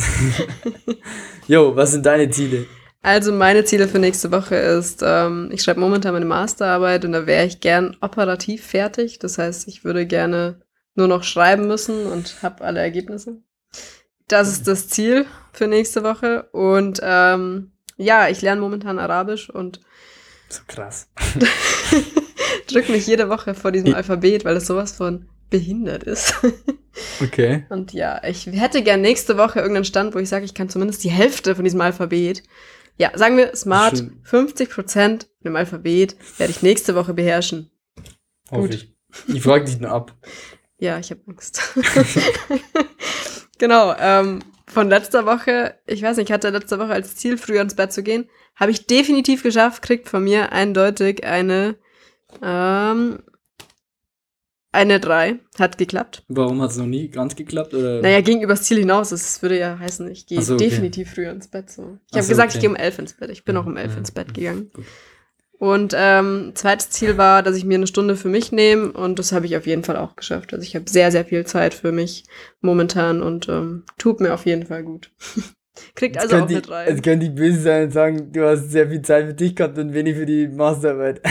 jo, 1.46 1.74
was 1.74 1.92
sind 1.92 2.04
deine 2.04 2.30
Ziele? 2.30 2.66
Also 3.02 3.32
meine 3.32 3.64
Ziele 3.64 3.88
für 3.88 3.98
nächste 3.98 4.30
Woche 4.30 4.56
ist, 4.56 5.02
ähm, 5.02 5.48
ich 5.52 5.62
schreibe 5.62 5.80
momentan 5.80 6.12
meine 6.12 6.26
Masterarbeit 6.26 7.06
und 7.06 7.12
da 7.12 7.26
wäre 7.26 7.46
ich 7.46 7.60
gern 7.60 7.96
operativ 8.02 8.66
fertig. 8.66 9.18
Das 9.18 9.38
heißt, 9.38 9.68
ich 9.68 9.84
würde 9.84 10.06
gerne 10.06 10.60
nur 10.94 11.08
noch 11.08 11.22
schreiben 11.22 11.66
müssen 11.66 12.06
und 12.06 12.42
habe 12.42 12.62
alle 12.62 12.80
Ergebnisse. 12.80 13.38
Das 14.28 14.48
ist 14.48 14.68
das 14.68 14.88
Ziel 14.88 15.24
für 15.52 15.66
nächste 15.66 16.02
Woche. 16.02 16.42
Und 16.52 17.00
ähm, 17.02 17.72
ja, 18.00 18.28
ich 18.28 18.42
lerne 18.42 18.60
momentan 18.60 18.98
Arabisch 18.98 19.50
und 19.50 19.80
so 20.48 20.62
krass. 20.66 21.08
drück 22.66 22.88
mich 22.88 23.06
jede 23.06 23.28
Woche 23.28 23.54
vor 23.54 23.72
diesem 23.72 23.94
Alphabet, 23.94 24.44
weil 24.44 24.56
es 24.56 24.66
sowas 24.66 24.92
von 24.92 25.28
behindert 25.50 26.04
ist. 26.04 26.34
okay. 27.20 27.66
Und 27.68 27.92
ja, 27.92 28.22
ich 28.24 28.46
hätte 28.46 28.82
gern 28.82 29.00
nächste 29.00 29.36
Woche 29.36 29.60
irgendeinen 29.60 29.84
Stand, 29.84 30.14
wo 30.14 30.18
ich 30.18 30.28
sage, 30.28 30.44
ich 30.44 30.54
kann 30.54 30.68
zumindest 30.68 31.02
die 31.04 31.10
Hälfte 31.10 31.54
von 31.54 31.64
diesem 31.64 31.80
Alphabet. 31.80 32.42
Ja, 32.96 33.16
sagen 33.16 33.36
wir 33.36 33.54
smart, 33.56 33.98
Schön. 33.98 34.22
50% 34.24 34.92
von 34.92 35.18
dem 35.44 35.56
Alphabet 35.56 36.16
werde 36.38 36.50
ich 36.50 36.62
nächste 36.62 36.94
Woche 36.94 37.14
beherrschen. 37.14 37.70
Hoffe 38.50 38.62
Gut. 38.62 38.74
Ich, 38.74 38.94
ich 39.26 39.42
frage 39.42 39.64
dich 39.64 39.80
nur 39.80 39.90
ab. 39.90 40.16
ja, 40.78 40.98
ich 40.98 41.10
habe 41.10 41.20
Angst. 41.26 41.60
genau, 43.58 43.94
ähm, 43.98 44.40
von 44.70 44.88
letzter 44.88 45.26
Woche, 45.26 45.74
ich 45.86 46.02
weiß 46.02 46.16
nicht, 46.16 46.28
ich 46.28 46.32
hatte 46.32 46.50
letzte 46.50 46.78
Woche 46.78 46.92
als 46.92 47.16
Ziel, 47.16 47.36
früher 47.36 47.62
ins 47.62 47.74
Bett 47.74 47.92
zu 47.92 48.02
gehen. 48.02 48.28
Habe 48.56 48.70
ich 48.70 48.86
definitiv 48.86 49.42
geschafft, 49.42 49.82
kriegt 49.82 50.08
von 50.08 50.24
mir 50.24 50.52
eindeutig 50.52 51.24
eine 51.24 51.76
ähm, 52.42 53.18
eine 54.72 55.00
3 55.00 55.40
hat 55.58 55.78
geklappt. 55.78 56.22
Warum 56.28 56.62
hat 56.62 56.70
es 56.70 56.76
noch 56.76 56.86
nie 56.86 57.08
ganz 57.08 57.34
geklappt? 57.34 57.74
Oder? 57.74 58.00
Naja, 58.02 58.20
ging 58.20 58.40
übers 58.40 58.62
Ziel 58.62 58.78
hinaus. 58.78 59.10
Das 59.10 59.42
würde 59.42 59.58
ja 59.58 59.78
heißen, 59.78 60.08
ich 60.10 60.26
gehe 60.26 60.40
so, 60.42 60.54
okay. 60.54 60.68
definitiv 60.68 61.10
früher 61.12 61.32
ins 61.32 61.48
Bett. 61.48 61.70
So. 61.70 61.98
Ich 62.10 62.16
habe 62.16 62.22
so, 62.22 62.28
gesagt, 62.28 62.50
okay. 62.50 62.58
ich 62.58 62.60
gehe 62.60 62.70
um 62.70 62.76
11 62.76 62.98
ins 63.00 63.12
Bett. 63.14 63.30
Ich 63.30 63.44
bin 63.44 63.56
auch 63.56 63.66
um 63.66 63.76
11 63.76 63.92
ja, 63.92 63.98
ins 63.98 64.10
Bett 64.12 64.32
gegangen. 64.32 64.70
Gut. 64.72 64.84
Und 65.60 65.94
ähm, 65.94 66.52
zweites 66.54 66.88
Ziel 66.88 67.18
war, 67.18 67.42
dass 67.42 67.54
ich 67.54 67.66
mir 67.66 67.74
eine 67.74 67.86
Stunde 67.86 68.16
für 68.16 68.30
mich 68.30 68.50
nehme 68.50 68.92
und 68.92 69.18
das 69.18 69.30
habe 69.30 69.44
ich 69.44 69.58
auf 69.58 69.66
jeden 69.66 69.84
Fall 69.84 69.98
auch 69.98 70.16
geschafft. 70.16 70.54
Also 70.54 70.62
ich 70.64 70.74
habe 70.74 70.88
sehr, 70.88 71.12
sehr 71.12 71.26
viel 71.26 71.44
Zeit 71.44 71.74
für 71.74 71.92
mich 71.92 72.24
momentan 72.62 73.22
und 73.22 73.46
ähm, 73.50 73.84
tut 73.98 74.20
mir 74.20 74.32
auf 74.32 74.46
jeden 74.46 74.64
Fall 74.64 74.82
gut. 74.84 75.10
Kriegt 75.94 76.16
also 76.18 76.36
auch 76.36 76.48
eine 76.48 76.62
3. 76.62 76.88
Jetzt 76.88 77.02
können 77.02 77.20
die 77.20 77.28
böse 77.28 77.60
sein 77.60 77.84
und 77.84 77.90
sagen, 77.90 78.32
du 78.32 78.46
hast 78.46 78.70
sehr 78.70 78.88
viel 78.88 79.02
Zeit 79.02 79.26
für 79.26 79.34
dich 79.34 79.54
gehabt 79.54 79.76
und 79.76 79.92
wenig 79.92 80.16
für 80.16 80.24
die 80.24 80.48
Masterarbeit. 80.48 81.20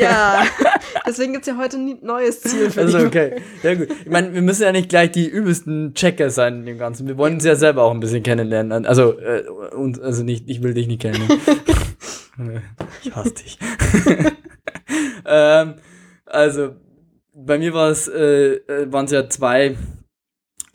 Ja, 0.00 0.44
deswegen 1.06 1.32
gibt 1.32 1.48
es 1.48 1.52
ja 1.52 1.58
heute 1.58 1.76
ein 1.78 1.98
neues 2.02 2.42
Ziel 2.42 2.70
für 2.70 2.82
Also 2.82 2.98
okay, 2.98 3.36
ja 3.64 3.74
gut. 3.74 3.88
Ich 4.04 4.10
meine, 4.10 4.32
wir 4.32 4.42
müssen 4.42 4.62
ja 4.62 4.70
nicht 4.70 4.90
gleich 4.90 5.10
die 5.10 5.26
übelsten 5.26 5.92
Checker 5.94 6.30
sein 6.30 6.60
in 6.60 6.66
dem 6.66 6.78
Ganzen. 6.78 7.08
Wir 7.08 7.18
wollen 7.18 7.34
uns 7.34 7.44
ja 7.44 7.56
selber 7.56 7.82
auch 7.82 7.92
ein 7.92 8.00
bisschen 8.00 8.22
kennenlernen. 8.22 8.86
Also, 8.86 9.18
äh, 9.18 9.42
und, 9.74 10.00
also 10.00 10.22
nicht, 10.22 10.48
ich 10.48 10.62
will 10.62 10.74
dich 10.74 10.86
nicht 10.86 11.02
kennen. 11.02 11.26
ich 13.02 13.14
hasse 13.14 13.34
dich. 13.34 13.58
ähm, 15.26 15.74
also, 16.24 16.76
bei 17.34 17.58
mir 17.58 17.72
war 17.74 17.90
es, 17.90 18.08
äh, 18.08 18.54
äh 18.54 18.92
waren 18.92 19.06
es 19.06 19.12
ja 19.12 19.28
zwei 19.28 19.76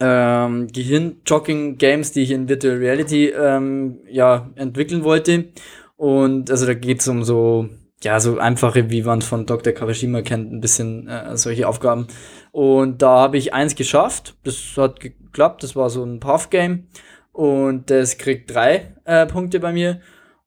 ähm, 0.01 0.67
Gehirn-Jogging-Games, 0.67 2.11
die 2.11 2.23
ich 2.23 2.31
in 2.31 2.49
Virtual 2.49 2.77
Reality 2.77 3.27
ähm, 3.29 3.99
ja, 4.09 4.49
entwickeln 4.55 5.03
wollte. 5.03 5.49
Und 5.95 6.49
also 6.49 6.65
da 6.65 6.73
geht 6.73 7.01
es 7.01 7.07
um 7.07 7.23
so, 7.23 7.69
ja, 8.01 8.19
so 8.19 8.39
einfache, 8.39 8.89
wie 8.89 9.03
man 9.03 9.19
es 9.19 9.27
von 9.27 9.45
Dr. 9.45 9.73
Kawashima 9.73 10.23
kennt, 10.23 10.51
ein 10.51 10.59
bisschen 10.59 11.07
äh, 11.07 11.37
solche 11.37 11.67
Aufgaben. 11.67 12.07
Und 12.51 13.03
da 13.03 13.19
habe 13.19 13.37
ich 13.37 13.53
eins 13.53 13.75
geschafft. 13.75 14.35
Das 14.43 14.73
hat 14.75 14.99
geklappt. 14.99 15.61
Das 15.61 15.75
war 15.75 15.91
so 15.91 16.03
ein 16.03 16.19
Path-Game. 16.19 16.87
Und 17.31 17.91
das 17.91 18.17
kriegt 18.17 18.53
drei 18.53 18.95
äh, 19.05 19.27
Punkte 19.27 19.59
bei 19.59 19.71
mir. 19.71 20.01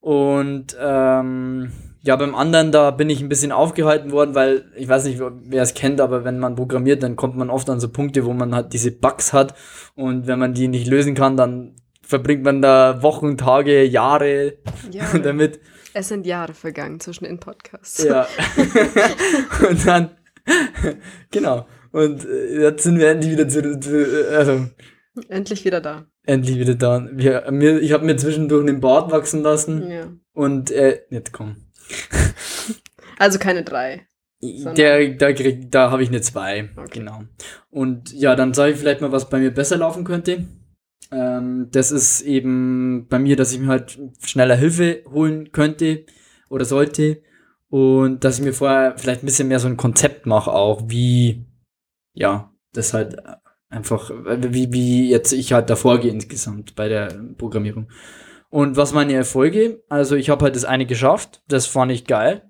Und 0.04 0.76
ähm, 0.78 1.72
ja, 2.02 2.16
beim 2.16 2.34
anderen, 2.34 2.72
da 2.72 2.90
bin 2.90 3.08
ich 3.08 3.22
ein 3.22 3.30
bisschen 3.30 3.52
aufgehalten 3.52 4.12
worden, 4.12 4.34
weil 4.34 4.66
ich 4.76 4.86
weiß 4.86 5.04
nicht, 5.06 5.18
wer 5.18 5.62
es 5.62 5.72
kennt, 5.72 5.98
aber 5.98 6.24
wenn 6.24 6.38
man 6.38 6.56
programmiert, 6.56 7.02
dann 7.02 7.16
kommt 7.16 7.38
man 7.38 7.48
oft 7.48 7.70
an 7.70 7.80
so 7.80 7.88
Punkte, 7.88 8.26
wo 8.26 8.34
man 8.34 8.54
halt 8.54 8.74
diese 8.74 8.90
Bugs 8.90 9.32
hat 9.32 9.54
und 9.94 10.26
wenn 10.26 10.38
man 10.38 10.52
die 10.52 10.68
nicht 10.68 10.88
lösen 10.88 11.14
kann, 11.14 11.38
dann 11.38 11.76
verbringt 12.02 12.44
man 12.44 12.60
da 12.60 13.02
Wochen, 13.02 13.38
Tage, 13.38 13.82
Jahre 13.82 14.58
Jahre. 14.90 15.20
damit. 15.22 15.58
Es 15.94 16.08
sind 16.08 16.26
Jahre 16.26 16.52
vergangen 16.52 17.00
zwischen 17.00 17.24
den 17.24 17.40
Podcasts. 17.40 18.04
Ja. 18.04 18.26
und 19.70 19.86
dann, 19.86 20.10
genau. 21.30 21.66
Und 21.92 22.26
äh, 22.26 22.60
jetzt 22.60 22.82
sind 22.82 22.98
wir 22.98 23.08
endlich 23.08 23.32
wieder 23.32 23.48
zu, 23.48 23.80
zu 23.80 24.28
also, 24.36 24.66
Endlich 25.28 25.64
wieder 25.64 25.80
da. 25.80 26.06
Endlich 26.24 26.58
wieder 26.58 26.74
da. 26.74 27.08
Wir, 27.12 27.50
mir, 27.50 27.80
ich 27.80 27.92
habe 27.92 28.04
mir 28.04 28.16
zwischendurch 28.16 28.66
den 28.66 28.80
Bart 28.80 29.12
wachsen 29.12 29.42
lassen. 29.42 29.90
Ja. 29.90 30.12
Und 30.32 30.70
äh, 30.70 31.02
jetzt 31.10 31.32
komm. 31.32 31.56
Also 33.16 33.38
keine 33.38 33.62
drei. 33.62 34.08
Der, 34.42 35.14
da 35.14 35.32
krieg, 35.32 35.70
da 35.70 35.92
habe 35.92 36.02
ich 36.02 36.08
eine 36.08 36.20
zwei. 36.20 36.68
Okay. 36.76 36.98
Genau. 36.98 37.22
Und 37.70 38.12
ja, 38.12 38.34
dann 38.34 38.52
sage 38.54 38.72
ich 38.72 38.78
vielleicht 38.78 39.00
mal, 39.00 39.12
was 39.12 39.30
bei 39.30 39.38
mir 39.38 39.52
besser 39.52 39.76
laufen 39.76 40.02
könnte. 40.02 40.44
Ähm, 41.10 41.68
das 41.70 41.92
ist 41.92 42.22
eben 42.22 43.06
bei 43.08 43.18
mir, 43.18 43.36
dass 43.36 43.52
ich 43.52 43.60
mir 43.60 43.68
halt 43.68 43.98
schneller 44.24 44.56
Hilfe 44.56 45.04
holen 45.08 45.52
könnte 45.52 46.04
oder 46.48 46.64
sollte. 46.64 47.22
Und 47.68 48.24
dass 48.24 48.38
ich 48.38 48.44
mir 48.44 48.52
vorher 48.52 48.98
vielleicht 48.98 49.22
ein 49.22 49.26
bisschen 49.26 49.48
mehr 49.48 49.60
so 49.60 49.68
ein 49.68 49.76
Konzept 49.76 50.26
mache, 50.26 50.52
auch 50.52 50.82
wie, 50.88 51.46
ja, 52.12 52.52
das 52.72 52.94
halt 52.94 53.16
einfach, 53.74 54.10
wie, 54.10 54.72
wie 54.72 55.10
jetzt 55.10 55.32
ich 55.32 55.52
halt 55.52 55.68
davor 55.70 55.98
gehe 55.98 56.12
insgesamt 56.12 56.74
bei 56.74 56.88
der 56.88 57.08
Programmierung. 57.36 57.88
Und 58.50 58.76
was 58.76 58.94
meine 58.94 59.14
Erfolge? 59.14 59.82
Also 59.88 60.14
ich 60.16 60.30
habe 60.30 60.44
halt 60.44 60.56
das 60.56 60.64
eine 60.64 60.86
geschafft, 60.86 61.42
das 61.48 61.66
fand 61.66 61.90
ich 61.90 62.06
geil. 62.06 62.42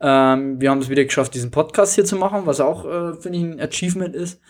Ähm, 0.00 0.60
wir 0.60 0.70
haben 0.70 0.78
es 0.78 0.88
wieder 0.88 1.04
geschafft, 1.04 1.34
diesen 1.34 1.50
Podcast 1.50 1.94
hier 1.94 2.04
zu 2.04 2.16
machen, 2.16 2.42
was 2.44 2.60
auch, 2.60 2.84
äh, 2.84 3.14
finde 3.14 3.38
ich, 3.38 3.44
ein 3.44 3.60
Achievement 3.60 4.14
ist. 4.14 4.40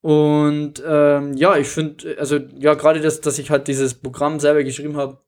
Und 0.00 0.82
ähm, 0.86 1.34
ja, 1.34 1.56
ich 1.56 1.68
finde, 1.68 2.16
also 2.18 2.38
ja, 2.56 2.74
gerade 2.74 3.00
das, 3.00 3.20
dass 3.20 3.38
ich 3.38 3.50
halt 3.50 3.68
dieses 3.68 3.94
Programm 3.94 4.40
selber 4.40 4.62
geschrieben 4.62 4.96
habe, 4.96 5.18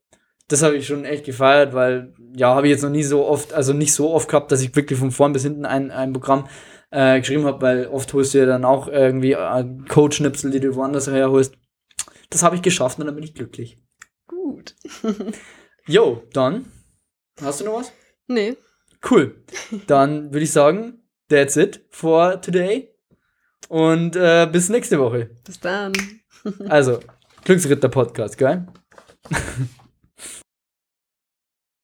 das 0.49 0.63
habe 0.63 0.77
ich 0.77 0.87
schon 0.87 1.05
echt 1.05 1.25
gefeiert, 1.25 1.75
weil 1.75 2.15
ja, 2.35 2.55
habe 2.55 2.67
ich 2.67 2.73
jetzt 2.73 2.83
noch 2.83 2.91
nie 2.91 3.03
so 3.03 3.27
oft, 3.27 3.53
also 3.53 3.73
nicht 3.73 3.93
so 3.93 4.13
oft 4.13 4.29
gehabt, 4.29 4.51
dass 4.51 4.63
ich 4.63 4.75
wirklich 4.75 4.99
von 4.99 5.11
vorn 5.11 5.33
bis 5.33 5.43
hinten 5.43 5.67
ein, 5.67 5.91
ein 5.91 6.13
Programm 6.13 6.49
äh, 6.91 7.21
geschrieben 7.21 7.45
habe, 7.45 7.61
weil 7.61 7.87
oft 7.89 8.13
holst 8.15 8.35
du 8.35 8.39
ja 8.39 8.47
dann 8.47 8.65
auch 8.65 8.89
irgendwie 8.89 9.33
äh, 9.33 9.65
Codeschnipsel, 9.89 10.51
die 10.51 10.61
du 10.61 10.75
woanders 10.75 11.07
herholst. 11.07 11.55
Das 12.31 12.43
habe 12.43 12.57
ich 12.57 12.63
geschafft 12.63 12.99
und 12.99 13.07
dann 13.07 13.15
bin 13.15 13.25
ich 13.25 13.35
glücklich. 13.35 13.79
Gut. 14.27 14.75
Jo, 15.91 16.23
dann. 16.35 16.71
Hast 17.41 17.63
du 17.63 17.65
noch 17.65 17.81
was? 17.81 17.93
Nee. 18.27 18.59
Cool. 19.11 19.43
Dann 19.87 20.35
würde 20.35 20.45
ich 20.45 20.53
sagen, 20.53 21.03
that's 21.31 21.57
it 21.57 21.83
for 21.89 22.43
today. 22.43 22.95
Und 23.71 24.15
äh, 24.15 24.47
bis 24.53 24.69
nächste 24.69 24.99
Woche. 24.99 25.31
Bis 25.47 25.59
dann. 25.61 25.95
also, 26.69 27.01
Glücksritter 27.45 27.89
Podcast, 27.89 28.37
geil? 28.37 28.67